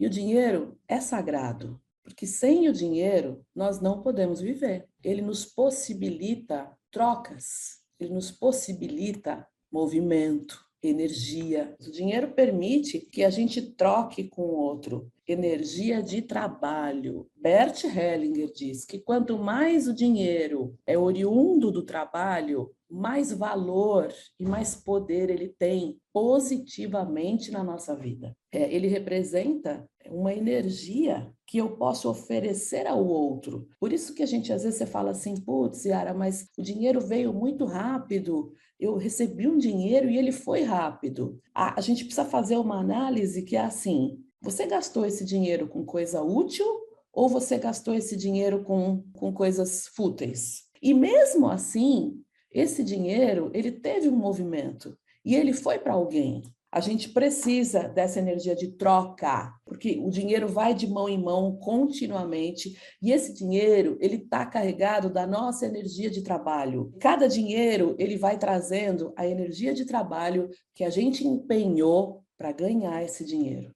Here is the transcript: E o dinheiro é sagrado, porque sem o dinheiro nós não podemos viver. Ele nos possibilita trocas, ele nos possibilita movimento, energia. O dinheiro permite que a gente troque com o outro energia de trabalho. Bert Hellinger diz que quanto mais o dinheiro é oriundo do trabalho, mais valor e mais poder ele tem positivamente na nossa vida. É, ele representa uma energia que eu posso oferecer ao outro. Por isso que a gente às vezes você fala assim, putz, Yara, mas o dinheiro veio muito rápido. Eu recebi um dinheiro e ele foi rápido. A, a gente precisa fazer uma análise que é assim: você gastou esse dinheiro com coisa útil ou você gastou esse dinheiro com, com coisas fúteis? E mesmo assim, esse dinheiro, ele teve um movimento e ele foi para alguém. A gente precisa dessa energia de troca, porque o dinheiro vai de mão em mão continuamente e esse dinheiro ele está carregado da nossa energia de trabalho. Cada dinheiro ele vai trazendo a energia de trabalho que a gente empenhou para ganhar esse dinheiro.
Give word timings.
E 0.00 0.06
o 0.06 0.10
dinheiro 0.10 0.80
é 0.88 0.98
sagrado, 0.98 1.78
porque 2.02 2.26
sem 2.26 2.70
o 2.70 2.72
dinheiro 2.72 3.44
nós 3.54 3.82
não 3.82 4.00
podemos 4.00 4.40
viver. 4.40 4.88
Ele 5.04 5.20
nos 5.20 5.44
possibilita 5.44 6.74
trocas, 6.90 7.82
ele 7.98 8.14
nos 8.14 8.30
possibilita 8.30 9.46
movimento, 9.70 10.64
energia. 10.82 11.74
O 11.86 11.90
dinheiro 11.90 12.28
permite 12.28 13.00
que 13.00 13.24
a 13.24 13.30
gente 13.30 13.60
troque 13.60 14.24
com 14.24 14.42
o 14.42 14.56
outro 14.56 15.10
energia 15.32 16.02
de 16.02 16.22
trabalho. 16.22 17.26
Bert 17.36 17.84
Hellinger 17.84 18.50
diz 18.52 18.84
que 18.84 18.98
quanto 18.98 19.38
mais 19.38 19.86
o 19.86 19.94
dinheiro 19.94 20.74
é 20.86 20.98
oriundo 20.98 21.70
do 21.70 21.82
trabalho, 21.82 22.70
mais 22.90 23.32
valor 23.32 24.12
e 24.38 24.44
mais 24.44 24.74
poder 24.74 25.30
ele 25.30 25.48
tem 25.48 25.98
positivamente 26.12 27.52
na 27.52 27.62
nossa 27.62 27.94
vida. 27.94 28.36
É, 28.52 28.74
ele 28.74 28.88
representa 28.88 29.88
uma 30.10 30.34
energia 30.34 31.32
que 31.46 31.58
eu 31.58 31.76
posso 31.76 32.08
oferecer 32.10 32.86
ao 32.86 33.04
outro. 33.04 33.68
Por 33.78 33.92
isso 33.92 34.14
que 34.14 34.22
a 34.22 34.26
gente 34.26 34.52
às 34.52 34.62
vezes 34.62 34.78
você 34.78 34.86
fala 34.86 35.10
assim, 35.10 35.36
putz, 35.36 35.84
Yara, 35.84 36.12
mas 36.12 36.48
o 36.58 36.62
dinheiro 36.62 37.00
veio 37.00 37.32
muito 37.32 37.64
rápido. 37.64 38.52
Eu 38.78 38.96
recebi 38.96 39.46
um 39.46 39.58
dinheiro 39.58 40.08
e 40.08 40.16
ele 40.16 40.32
foi 40.32 40.62
rápido. 40.62 41.40
A, 41.54 41.78
a 41.78 41.80
gente 41.80 42.04
precisa 42.04 42.24
fazer 42.24 42.56
uma 42.56 42.78
análise 42.78 43.42
que 43.42 43.56
é 43.56 43.60
assim: 43.60 44.18
você 44.40 44.66
gastou 44.66 45.04
esse 45.04 45.24
dinheiro 45.24 45.68
com 45.68 45.84
coisa 45.84 46.22
útil 46.22 46.66
ou 47.12 47.28
você 47.28 47.58
gastou 47.58 47.94
esse 47.94 48.16
dinheiro 48.16 48.62
com, 48.62 49.02
com 49.12 49.32
coisas 49.32 49.86
fúteis? 49.88 50.64
E 50.82 50.94
mesmo 50.94 51.48
assim, 51.48 52.22
esse 52.50 52.82
dinheiro, 52.82 53.50
ele 53.52 53.70
teve 53.70 54.08
um 54.08 54.16
movimento 54.16 54.96
e 55.24 55.34
ele 55.34 55.52
foi 55.52 55.78
para 55.78 55.92
alguém. 55.92 56.42
A 56.72 56.78
gente 56.78 57.08
precisa 57.08 57.88
dessa 57.88 58.20
energia 58.20 58.54
de 58.54 58.68
troca, 58.68 59.52
porque 59.64 59.98
o 59.98 60.08
dinheiro 60.08 60.46
vai 60.46 60.72
de 60.72 60.86
mão 60.86 61.08
em 61.08 61.20
mão 61.20 61.56
continuamente 61.56 62.78
e 63.02 63.10
esse 63.10 63.34
dinheiro 63.34 63.98
ele 64.00 64.16
está 64.16 64.46
carregado 64.46 65.10
da 65.10 65.26
nossa 65.26 65.66
energia 65.66 66.08
de 66.08 66.22
trabalho. 66.22 66.94
Cada 67.00 67.26
dinheiro 67.26 67.96
ele 67.98 68.16
vai 68.16 68.38
trazendo 68.38 69.12
a 69.16 69.26
energia 69.26 69.74
de 69.74 69.84
trabalho 69.84 70.48
que 70.72 70.84
a 70.84 70.90
gente 70.90 71.26
empenhou 71.26 72.22
para 72.38 72.52
ganhar 72.52 73.02
esse 73.02 73.24
dinheiro. 73.24 73.74